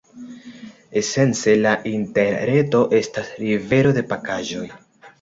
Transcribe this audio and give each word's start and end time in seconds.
Esence 1.01 1.53
la 1.61 1.75
Interreto 1.97 2.83
estas 3.05 3.33
rivero 3.45 3.97
de 4.03 4.09
pakaĵoj. 4.13 4.69